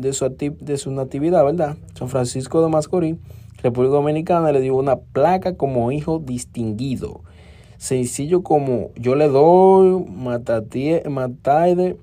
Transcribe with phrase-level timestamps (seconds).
[0.00, 1.76] de su, de su natividad, ¿verdad?
[1.94, 3.16] San Francisco de Macorís,
[3.62, 7.22] República Dominicana, le dio una placa como hijo distinguido.
[7.76, 10.04] Sencillo como yo le doy,
[11.08, 11.96] mataide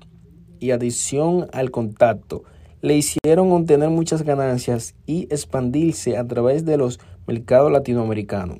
[0.60, 2.44] y adición al contacto.
[2.80, 8.58] Le hicieron obtener muchas ganancias y expandirse a través de los mercados latinoamericanos.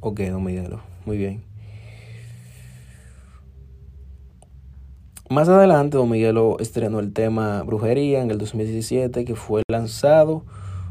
[0.00, 1.53] Ok, don Miguelo, muy bien.
[5.30, 10.44] Más adelante, Don Miguelo estrenó el tema Brujería en el 2017, que fue lanzado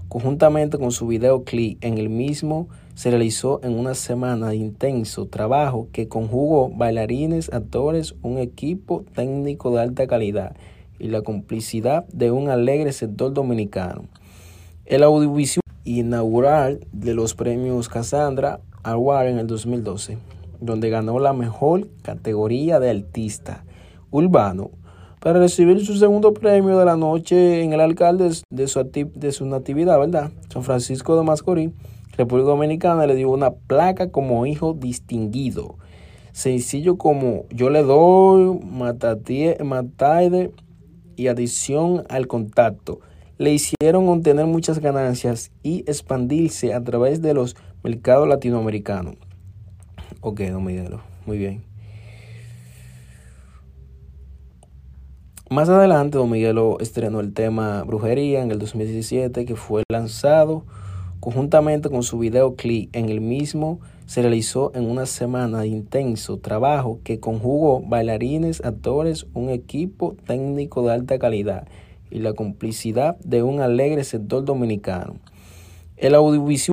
[0.09, 1.77] conjuntamente con su videoclip.
[1.83, 8.15] En el mismo se realizó en una semana de intenso trabajo que conjugó bailarines, actores,
[8.23, 10.55] un equipo técnico de alta calidad
[10.97, 14.05] y la complicidad de un alegre sector dominicano.
[14.87, 20.17] El audiovisual inaugural de los premios Cassandra Award en el 2012,
[20.59, 23.63] donde ganó la mejor categoría de artista
[24.13, 24.71] urbano
[25.19, 28.83] para recibir su segundo premio de la noche en el alcalde de su,
[29.15, 30.31] de su natividad, ¿verdad?
[30.49, 31.71] San Francisco de Macorís,
[32.17, 35.77] República Dominicana, le dio una placa como hijo distinguido.
[36.33, 40.51] Sencillo como yo le doy, mataide
[41.15, 42.99] y adición al contacto.
[43.37, 49.15] Le hicieron obtener muchas ganancias y expandirse a través de los mercados latinoamericanos.
[50.19, 51.72] Ok, don Miguelo, muy bien.
[55.53, 60.63] Más adelante, Don Miguelo estrenó el tema Brujería en el 2017, que fue lanzado
[61.19, 62.89] conjuntamente con su videoclip.
[62.95, 69.27] En el mismo se realizó en una semana de intenso trabajo que conjugó bailarines, actores,
[69.35, 71.67] un equipo técnico de alta calidad
[72.09, 75.17] y la complicidad de un alegre sector dominicano.
[75.97, 76.71] El audiovisual